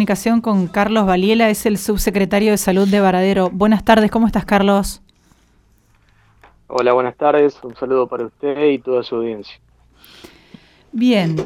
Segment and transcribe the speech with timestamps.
[0.00, 3.50] comunicación con Carlos Valiela, es el subsecretario de Salud de Varadero.
[3.50, 5.02] Buenas tardes, ¿cómo estás, Carlos?
[6.68, 7.58] Hola, buenas tardes.
[7.62, 9.60] Un saludo para usted y toda su audiencia.
[10.90, 11.36] Bien,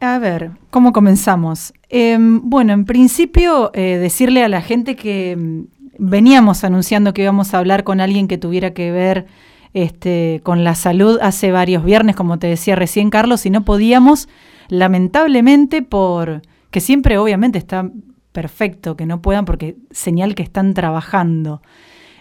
[0.00, 1.72] a ver, ¿cómo comenzamos?
[1.88, 5.60] Em, bueno, en principio, eh, decirle a la gente que mm,
[5.98, 9.28] veníamos anunciando que íbamos a hablar con alguien que tuviera que ver
[9.72, 14.28] este, con la salud hace varios viernes, como te decía recién Carlos, y no podíamos,
[14.68, 17.90] lamentablemente, por que siempre obviamente está
[18.32, 21.62] perfecto que no puedan porque señal que están trabajando.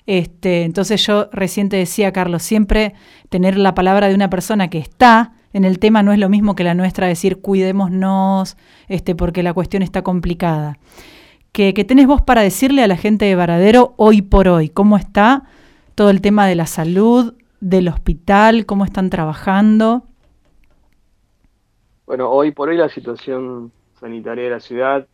[0.06, 2.94] Este, entonces yo recién te decía, Carlos, siempre
[3.30, 6.56] tener la palabra de una persona que está en el tema no es lo mismo
[6.56, 8.58] que la nuestra decir cuidémonos,
[8.88, 10.78] este, porque la cuestión está complicada.
[11.52, 14.70] ¿Qué, ¿Qué tenés vos para decirle a la gente de Varadero hoy por hoy?
[14.70, 15.44] ¿Cómo está
[15.96, 20.04] todo el tema de la salud, del hospital, cómo están trabajando?
[22.06, 25.08] Bueno, hoy por hoy la situación sanitaria de la ciudad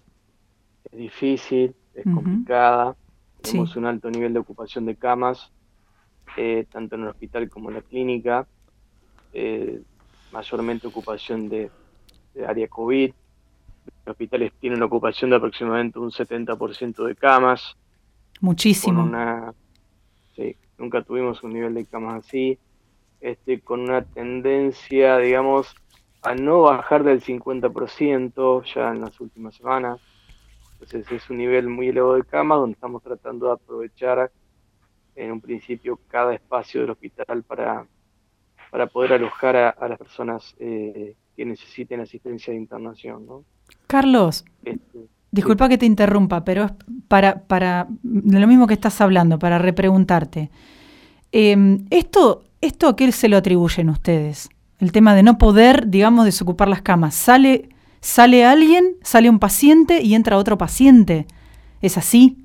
[0.91, 2.95] es difícil, es complicada.
[3.41, 5.51] Tenemos un alto nivel de ocupación de camas,
[6.37, 8.47] eh, tanto en el hospital como en la clínica.
[9.33, 9.81] Eh,
[10.31, 11.69] mayormente ocupación de,
[12.47, 13.13] área COVID.
[14.05, 17.75] Los hospitales tienen una ocupación de aproximadamente un 70% de camas.
[18.41, 19.03] Muchísimo.
[19.03, 19.53] Una,
[20.35, 22.57] sí, nunca tuvimos un nivel de camas así.
[23.21, 25.75] Este, con una tendencia, digamos,
[26.23, 29.99] a no bajar del 50% ya en las últimas semanas.
[30.73, 34.31] Entonces es un nivel muy elevado de camas donde estamos tratando de aprovechar
[35.15, 37.85] en un principio cada espacio del hospital para
[38.73, 43.23] para poder alojar a, las personas eh, que necesiten asistencia de internación.
[43.23, 43.45] ¿no?
[43.85, 44.97] Carlos, este,
[45.29, 46.71] disculpa que te interrumpa, pero es
[47.07, 50.49] para, para lo mismo que estás hablando, para repreguntarte.
[51.31, 54.49] Em, esto, ¿Esto a qué se lo atribuyen ustedes?
[54.83, 57.15] El tema de no poder, digamos, desocupar las camas.
[57.15, 57.69] Sale,
[58.01, 61.25] sale alguien, sale un paciente y entra otro paciente.
[61.81, 62.37] ¿Es así?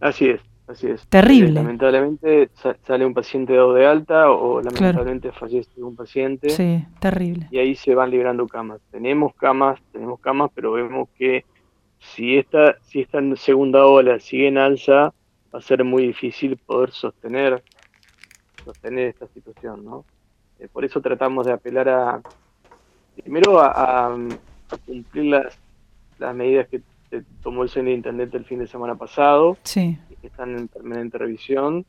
[0.00, 0.40] Así es.
[0.68, 1.04] Así es.
[1.08, 1.54] Terrible.
[1.54, 2.50] lamentablemente
[2.86, 6.50] sale un paciente dado de alta o lamentablemente fallece un paciente.
[6.50, 7.48] Sí, terrible.
[7.50, 8.80] Y ahí se van liberando camas.
[8.92, 11.44] Tenemos camas, tenemos camas, pero vemos que
[11.98, 15.12] si esta, si esta segunda ola sigue en alza,
[15.52, 17.64] va a ser muy difícil poder sostener,
[18.64, 20.04] sostener esta situación, ¿no?
[20.58, 22.22] Eh, por eso tratamos de apelar a,
[23.20, 24.16] primero a,
[24.86, 25.58] cumplir las,
[26.18, 26.82] las medidas que
[27.42, 29.56] tomó el señor Intendente el fin de semana pasado.
[29.62, 31.84] Sí que están en permanente revisión.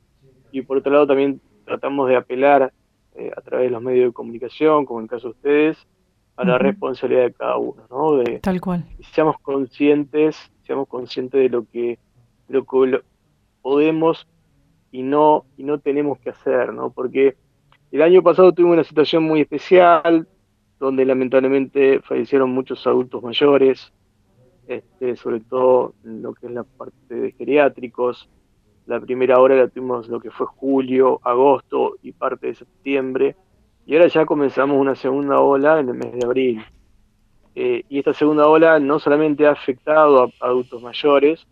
[0.51, 2.73] Y por otro lado también tratamos de apelar
[3.15, 5.77] eh, a través de los medios de comunicación, como en el caso de ustedes,
[6.35, 8.15] a la responsabilidad de cada uno, ¿no?
[8.15, 8.85] De, Tal cual.
[9.11, 11.99] seamos conscientes, seamos conscientes de lo que,
[12.47, 13.01] lo que
[13.61, 14.25] podemos
[14.89, 16.91] y no, y no tenemos que hacer, ¿no?
[16.91, 17.35] Porque
[17.91, 20.27] el año pasado tuvimos una situación muy especial,
[20.79, 23.91] donde lamentablemente fallecieron muchos adultos mayores,
[24.67, 28.29] este, sobre todo en lo que es la parte de geriátricos.
[28.85, 33.35] La primera hora la tuvimos lo que fue julio, agosto y parte de septiembre.
[33.85, 36.61] Y ahora ya comenzamos una segunda ola en el mes de abril.
[37.55, 41.45] Eh, y esta segunda ola no solamente ha afectado a, adultos mayores,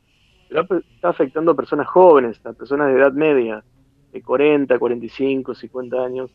[0.48, 3.64] pero está afectando a personas jóvenes, a personas de edad media,
[4.12, 6.32] de 40, 45, 50 años,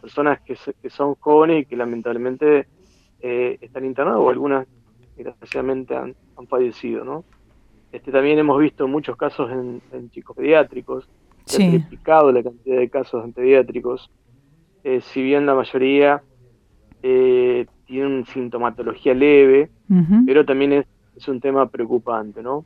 [0.00, 0.56] personas que,
[0.90, 2.66] son jóvenes y que lamentablemente
[3.20, 4.66] eh, están internadas o algunas
[5.16, 6.14] desgraciadamente han,
[6.48, 7.24] fallecido, ¿no?
[7.90, 11.08] Este, también hemos visto muchos casos en, chicos pediátricos,
[11.44, 14.10] se ha triplicado la cantidad de casos en pediátricos,
[14.84, 16.22] eh, si bien la mayoría
[17.02, 19.70] eh, tienen sintomatología leve,
[20.26, 22.64] pero también es, un tema preocupante, ¿no?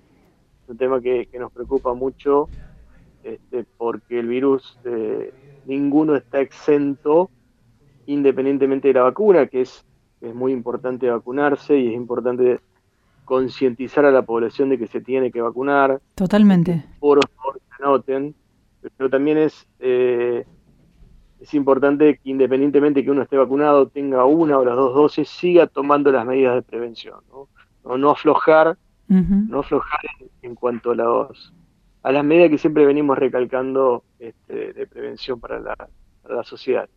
[0.65, 2.49] Es un tema que, nos preocupa mucho
[3.25, 5.33] este, porque el virus, eh,
[5.67, 7.31] ninguno está exento
[8.07, 9.85] independientemente de la vacuna, que es
[10.23, 12.61] es muy importante vacunarse y es importante
[13.25, 16.01] concientizar a la población de que se tiene que vacunar.
[16.15, 16.85] Totalmente.
[17.01, 18.35] Por favor, se anoten.
[18.97, 20.45] Pero también es, eh,
[21.41, 25.67] es importante que independientemente que uno esté vacunado, tenga una o las dos dosis, siga
[25.67, 27.21] tomando las medidas de prevención.
[27.85, 28.77] No, no, aflojar,
[29.09, 30.01] no aflojar
[30.43, 31.53] en, cuanto a, los,
[32.03, 35.77] a las medidas que siempre venimos recalcando este, de prevención para la,
[36.29, 36.89] la sociedad.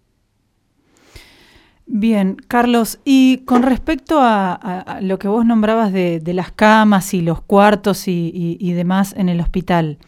[1.88, 7.42] Bien, Carlos, y con respecto a, lo que vos nombrabas de, las camas y los
[7.42, 10.00] cuartos y, demás en el hospital,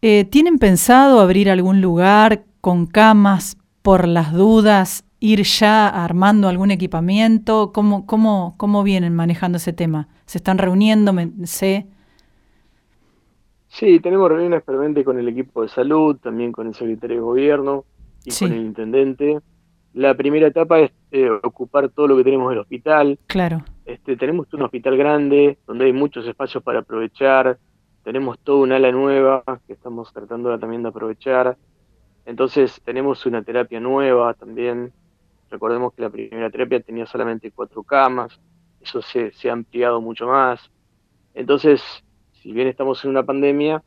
[0.00, 6.70] eh, ¿tienen pensado abrir algún lugar con camas por las dudas, ir ya armando algún
[6.70, 7.70] equipamiento?
[7.72, 10.08] ¿Cómo, cómo, cómo vienen manejando ese tema?
[10.24, 11.14] ¿Se están reuniendo?
[11.44, 11.86] sé?
[13.74, 17.84] Sí, tenemos reuniones permanentes con el equipo de salud, también con el secretario de gobierno
[18.24, 19.40] y con el intendente.
[19.94, 23.18] La primera etapa es eh, ocupar todo lo que tenemos del hospital.
[23.26, 23.64] Claro.
[23.84, 27.58] este, tenemos un hospital grande donde hay muchos espacios para aprovechar,
[28.04, 31.56] tenemos toda una ala nueva que estamos tratando también de aprovechar,
[32.26, 34.92] entonces tenemos una terapia nueva también,
[35.50, 38.38] recordemos que la primera terapia tenía solamente cuatro camas,
[38.80, 40.70] eso se, se ha ampliado mucho más,
[41.34, 41.82] entonces,
[42.44, 43.82] si bien estamos en una pandemia,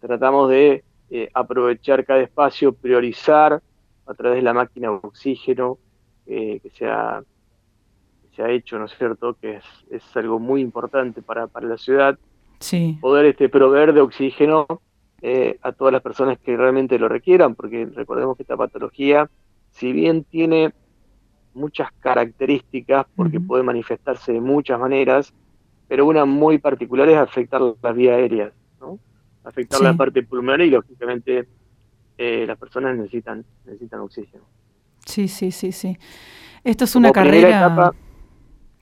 [0.00, 3.62] tratamos de eh, aprovechar cada espacio, priorizar
[4.06, 5.78] a través de la máquina de oxígeno
[6.26, 7.22] eh, que, se ha,
[8.34, 11.78] se ha hecho, ¿no es cierto?, que es, es algo muy importante para, para la
[11.78, 12.18] ciudad,
[12.58, 12.98] sí.
[13.00, 14.66] poder este, proveer de oxígeno
[15.20, 19.30] eh, a todas las personas que realmente lo requieran, porque recordemos que esta patología,
[19.70, 20.74] si bien tiene
[21.54, 25.32] muchas características, porque puede manifestarse de muchas maneras,
[25.92, 28.50] pero una muy particular es afectar las vías aéreas,
[28.80, 28.98] ¿no?
[29.44, 31.46] afectar la parte pulmonar y lógicamente
[32.16, 34.42] eh, las personas necesitan necesitan oxígeno.
[35.04, 35.98] Sí, sí, sí, sí.
[36.64, 37.66] Esto es una carrera.
[37.66, 37.94] Etapa,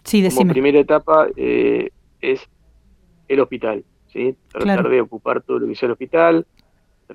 [0.04, 0.42] sí, decime.
[0.42, 1.90] Como primera etapa eh,
[2.20, 2.48] es
[3.26, 4.36] el hospital, ¿sí?
[4.46, 6.46] Tratar de ocupar todo lo que sea el hospital.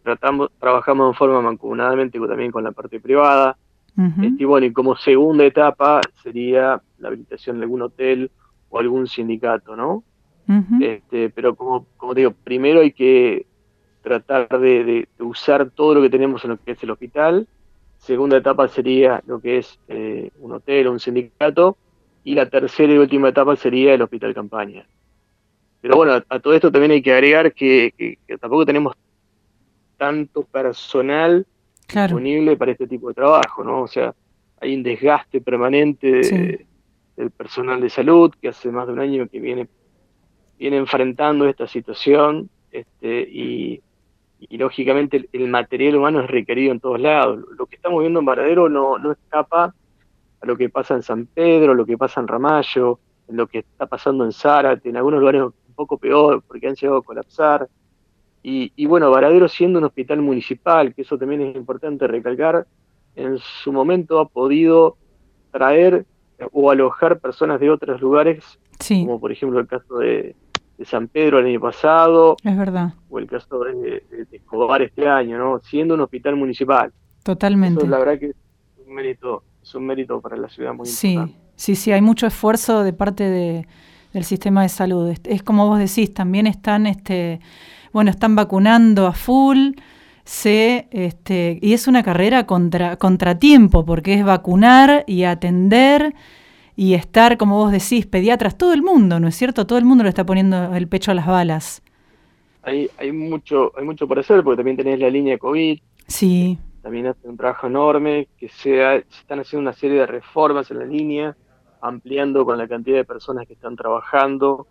[0.03, 3.57] Tratamos, trabajamos en forma mancomunadamente también con la parte privada.
[3.97, 8.29] Este, y bueno, y como segunda etapa sería la habilitación de algún hotel
[8.75, 10.03] o algún sindicato, ¿no?
[10.81, 13.47] este, pero como, como digo, primero hay que
[14.03, 17.47] tratar de, usar todo lo que tenemos en lo que es el hospital.
[17.97, 21.77] Segunda etapa sería lo que es eh, un hotel o un sindicato.
[22.25, 24.85] Y la tercera y última etapa sería el hospital campaña.
[25.81, 28.93] Pero bueno, a, todo esto también hay que agregar que, tampoco tenemos
[29.97, 31.45] tanto personal
[31.87, 33.83] disponible para este tipo de trabajo, ¿no?
[33.83, 34.13] O sea,
[34.59, 36.67] hay un desgaste permanente
[37.15, 39.67] del personal de salud que hace más de un año que viene
[40.57, 43.81] viene enfrentando esta situación este, y,
[44.51, 47.43] lógicamente el, material humano es requerido en todos lados.
[47.57, 49.73] Lo que estamos viendo en Varadero no, no escapa
[50.41, 53.85] a lo que pasa en San Pedro, lo que pasa en Ramallo, lo que está
[53.85, 57.67] pasando en Zárate, en algunos lugares un poco peor porque han llegado a colapsar.
[58.43, 62.67] Y, y bueno, Varadero siendo un hospital municipal, que eso también es importante recalcar,
[63.15, 64.97] en su momento ha podido
[65.51, 66.05] traer
[66.51, 70.35] o alojar personas de otros lugares, como por ejemplo el caso de,
[70.77, 72.37] de San Pedro el año pasado.
[72.43, 72.93] Es verdad.
[73.09, 75.59] O el caso de, Escobar este año, ¿no?
[75.63, 76.91] Siendo un hospital municipal.
[77.23, 77.79] Totalmente.
[77.79, 78.35] Eso la verdad que es
[78.85, 81.45] un mérito, es un mérito para la ciudad muy sí, importante.
[81.55, 83.67] Sí, sí, hay mucho esfuerzo de parte de,
[84.13, 85.13] del sistema de salud.
[85.23, 87.39] Es, como vos decís, también están, este,
[87.93, 89.71] bueno, están vacunando a full.
[90.25, 96.13] Se, este, y es una carrera contra contratiempo, porque es vacunar y atender
[96.75, 99.65] y estar, como vos decís, pediatras, todo el mundo, ¿no es cierto?
[99.65, 101.81] Todo el mundo le está poniendo el pecho a las balas.
[102.63, 105.79] Hay, hay, mucho, hay mucho por hacer, porque también tenés la línea de COVID.
[106.07, 106.57] Sí.
[106.81, 110.85] También hace un trabajo enorme, que se, están haciendo una serie de reformas en la
[110.85, 111.37] línea,
[111.81, 114.67] ampliando con la cantidad de personas que están trabajando,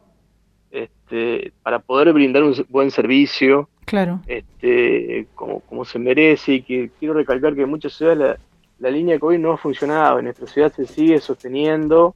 [0.75, 3.69] este, para poder brindar un buen servicio.
[3.85, 4.21] Claro.
[4.27, 8.39] Este, como, como se merece, y que quiero recalcar que en muchas ciudades la,
[8.79, 12.15] la línea COVID no ha funcionado, en nuestra ciudad se sigue sosteniendo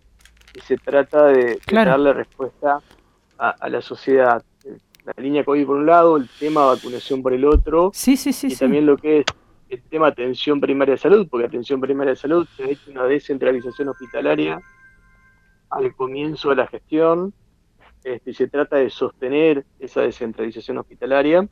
[0.54, 2.80] y se trata de, darle respuesta
[3.38, 4.42] a, la sociedad.
[5.04, 8.48] La línea COVID por un lado, el tema vacunación por el otro, sí, sí, sí,
[8.48, 9.26] y también lo que es
[9.68, 13.04] el tema atención primaria de salud, porque atención primaria de salud se ha hecho una
[13.04, 14.60] descentralización hospitalaria
[15.70, 17.32] al comienzo de la gestión,
[18.04, 21.46] este, se trata de sostener esa descentralización hospitalaria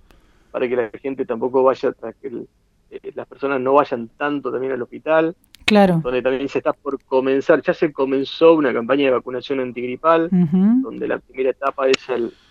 [0.50, 2.48] para que la gente tampoco vaya el,
[2.90, 5.34] eh, las personas no vayan tanto también al hospital.
[5.64, 6.00] Claro.
[6.02, 11.08] Donde también se está por comenzar, ya se comenzó una campaña de vacunación antigripal, donde
[11.08, 11.98] la primera etapa es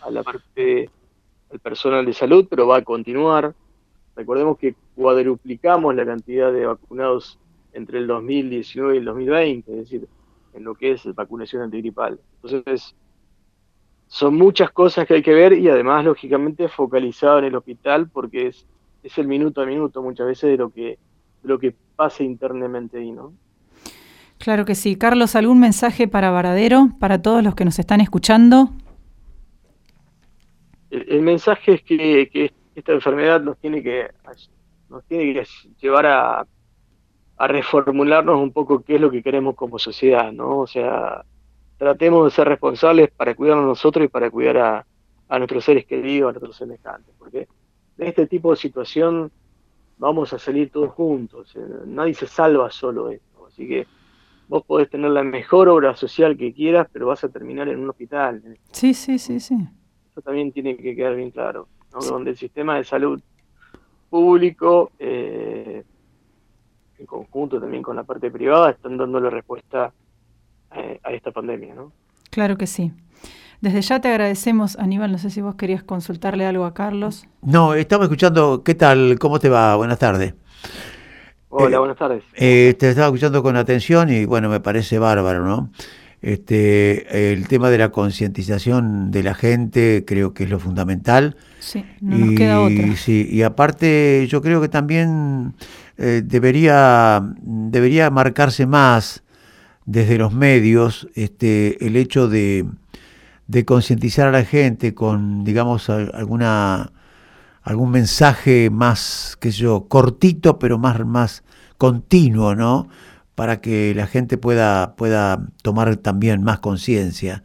[0.02, 0.90] a la parte
[1.50, 3.56] del personal de salud, pero va a continuar.
[4.18, 7.40] Recordemos que cuadruplicamos la cantidad de vacunados
[7.72, 10.08] entre el 2019 y el 2020, es decir,
[10.54, 12.20] en lo que es vacunación antigripal.
[12.44, 12.96] Entonces,
[14.08, 18.48] son muchas cosas que hay que ver y además, lógicamente, focalizado en el hospital porque
[18.48, 18.66] es
[19.06, 20.98] es el minuto a minuto muchas veces de lo que,
[21.44, 23.34] lo que pasa internamente ahí, ¿no?
[24.40, 24.96] Claro que sí.
[24.96, 28.72] Carlos, ¿algún mensaje para Varadero, para todos los que nos están escuchando?
[30.90, 34.08] El, mensaje es que, esta enfermedad nos tiene que,
[34.90, 35.48] nos tiene que
[35.80, 36.48] llevar a,
[37.38, 40.58] a reformularnos un poco qué es lo que queremos como sociedad, ¿no?
[40.60, 41.24] O sea,
[41.78, 44.86] tratemos de ser responsables para cuidarnos nosotros y para cuidar a,
[45.28, 47.48] a nuestros seres queridos, a nuestros semejantes, porque
[47.98, 49.32] de este tipo de situación
[49.98, 51.56] vamos a salir todos juntos.
[51.56, 53.48] Eh, nadie se salva solo esto.
[53.48, 53.88] Así que
[54.48, 57.90] vos podés tener la mejor obra social que quieras, pero vas a terminar en un
[57.90, 58.42] hospital.
[58.72, 59.56] Sí, sí, sí, sí.
[60.12, 61.68] Eso también tiene que quedar bien claro.
[61.92, 63.22] Donde el sistema de salud
[64.10, 65.84] público, eh,
[66.98, 70.05] en conjunto también con la parte privada, están dándole respuesta eh,
[71.04, 71.76] a esta pandemia.
[71.76, 71.92] ¿no?
[72.30, 72.92] Claro que sí.
[73.62, 77.26] Desde ya te agradecemos, Aníbal, no sé si vos querías consultarle algo a Carlos.
[77.42, 79.18] No, estamos escuchando, ¿qué tal?
[79.20, 79.76] ¿Cómo te va?
[79.76, 80.34] Buenas tardes.
[81.50, 82.24] Hola, eh, buenas tardes.
[82.36, 85.72] Eh, te estaba escuchando con atención y bueno, me parece bárbaro, ¿no?
[86.22, 91.38] Este, el tema de la concientización de la gente creo que es lo fundamental.
[91.60, 92.96] Sí, no nos queda otra.
[92.96, 95.54] Sí, y aparte yo creo que también
[95.98, 99.24] eh, debería, debería marcarse más
[99.86, 102.66] desde los medios este, el hecho de,
[103.48, 106.92] de concientizar a la gente con, digamos, alguna
[107.66, 111.44] algún mensaje más, qué sé yo, cortito, pero más, más
[111.78, 112.88] continuo, ¿no?
[113.34, 117.44] Para que la gente pueda, pueda tomar también más conciencia.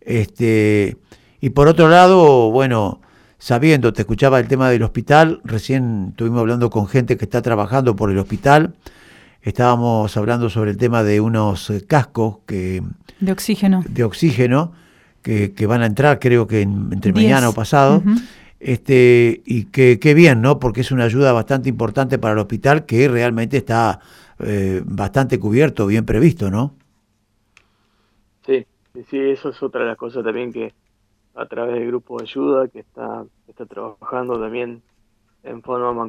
[0.00, 0.96] Este,
[1.40, 3.00] y por otro lado, bueno,
[3.38, 7.94] sabiendo, te escuchaba el tema del hospital, recién estuvimos hablando con gente que está trabajando
[7.94, 8.74] por el hospital,
[9.42, 12.82] estábamos hablando sobre el tema de unos eh, cascos que...
[13.20, 13.84] De oxígeno.
[13.88, 14.72] De oxígeno,
[15.22, 18.02] que, que van a entrar creo que entre mañana o pasado.
[18.58, 20.60] Este, y que, qué bien, ¿no?
[20.60, 23.98] Porque es una ayuda bastante importante para el hospital que realmente está
[24.38, 26.74] eh, bastante cubierto, bien previsto, ¿no?
[28.46, 28.64] Sí,
[29.10, 30.72] sí, eso es otra de las cosas también que
[31.34, 34.82] a través del grupo de ayuda que está, está trabajando también
[35.42, 36.08] en forma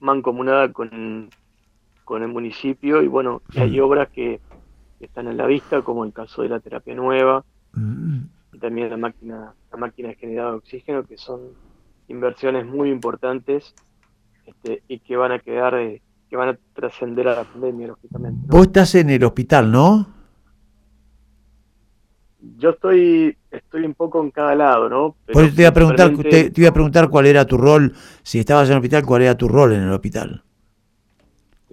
[0.00, 1.30] mancomunada con,
[2.04, 4.40] con el municipio y bueno, hay obras que,
[5.00, 7.44] están en la vista, como el caso de la terapia nueva
[8.54, 11.40] y también la máquina, la máquina de generado de oxígeno, que son
[12.08, 13.74] inversiones muy importantes
[14.46, 18.46] este, y que van a quedar, eh, que van a trascender a la pandemia, lógicamente.
[18.48, 20.06] Vos estás en el hospital, ¿no?
[22.58, 25.16] Yo estoy, estoy un poco en cada lado, ¿no?
[25.26, 28.72] te iba a preguntar, te, iba a preguntar cuál era tu rol, si estabas en
[28.72, 30.43] el hospital, cuál era tu rol en el hospital.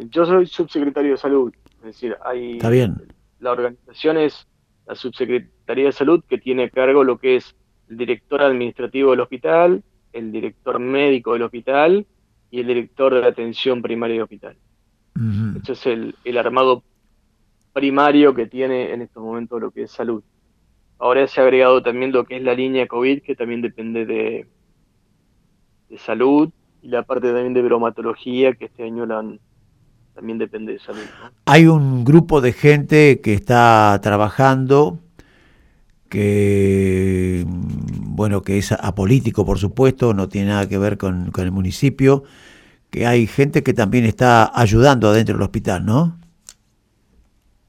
[0.10, 2.96] Yo soy subsecretario de salud, es decir, hay Está bien.
[3.40, 4.48] la organización es
[4.88, 7.56] la subsecretaría de salud que tiene a cargo lo que es
[7.90, 12.06] el director administrativo del hospital, el director médico del hospital
[12.50, 14.58] y el director de la atención primaria del hospital.
[15.62, 16.84] Eso es el, el, armado
[17.74, 20.24] primario que tiene en estos momentos lo que es salud.
[20.98, 24.48] Ahora se ha agregado también lo que es la línea COVID, que también depende de,
[25.90, 26.50] de salud,
[26.82, 29.24] y la parte también de bromatología, que este año la
[30.14, 31.02] también depende de salud.
[31.46, 35.00] Hay un grupo de gente que está trabajando
[36.12, 42.24] que bueno que es apolítico por supuesto no tiene nada que ver con, el municipio
[42.90, 46.20] que hay gente que también está ayudando adentro del hospital no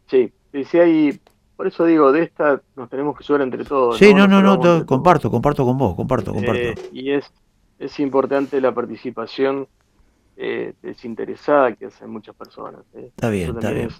[0.08, 1.20] sí sí hay
[1.54, 4.84] por eso digo de esta nos tenemos que ayudar entre todos sí no no no,
[4.86, 6.60] comparto comparto con vos comparto comparto.
[6.60, 7.30] eh, y es
[7.78, 9.68] es importante la participación
[10.36, 12.80] eh, desinteresada que hacen muchas personas.
[12.94, 13.06] ¿eh?
[13.08, 13.90] Está bien, está bien.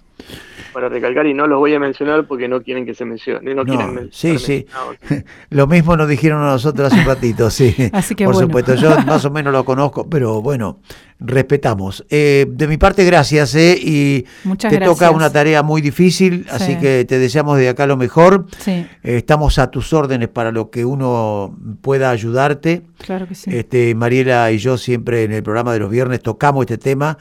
[0.73, 3.53] Para recalcar, y no los voy a mencionar porque no quieren que se mencione.
[3.53, 3.63] No,
[4.11, 4.65] sí, sí.
[5.49, 7.75] Lo mismo nos dijeron a nosotros hace un ratito, sí.
[7.93, 10.79] Así que Por supuesto, yo más o menos lo conozco, pero bueno,
[11.23, 12.05] respetamos.
[12.09, 14.25] Eh, de mi parte, gracias, eh, y
[14.57, 18.45] te toca una tarea muy difícil, así que te deseamos de acá lo mejor.
[18.67, 22.83] Eh, estamos a tus órdenes para lo que uno pueda ayudarte.
[22.97, 23.49] Claro que sí.
[23.53, 27.17] Este, Mariela y yo siempre en el programa de los viernes tocamos este tema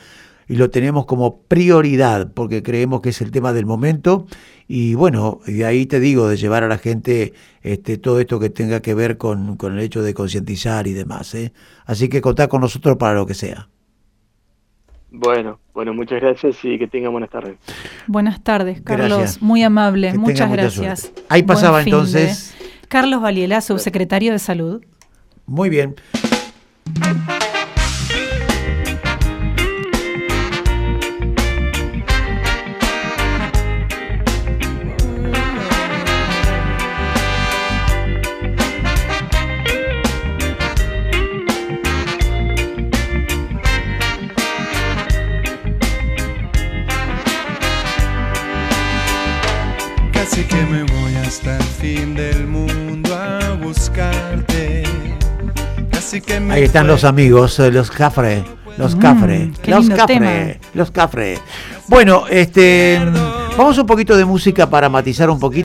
[0.48, 4.26] y lo tenemos como prioridad porque creemos que es el tema del momento
[4.66, 8.50] y bueno, de ahí te digo, de llevar a la gente este, todo esto que
[8.50, 11.34] tenga que ver con, con el hecho de concientizar y demás.
[11.34, 11.52] ¿eh?
[11.84, 13.68] Así que contá con nosotros para lo que sea.
[15.14, 17.58] Bueno, bueno, muchas gracias y que tengan buenas tardes.
[18.06, 19.42] Buenas tardes, Carlos.
[19.42, 21.12] Muy amable, muchas gracias.
[21.28, 22.54] Ahí pasaba entonces.
[22.88, 24.82] Carlos Valiela, subsecretario de Salud.
[25.46, 25.94] Muy bien.
[56.50, 58.44] Ahí están los amigos, eh, los Cafre,
[58.76, 61.38] los mm, Cafre, los Cafre, los Cafre.
[61.88, 63.00] Bueno, este,
[63.56, 65.60] vamos un poquito de música para matizar un poquito.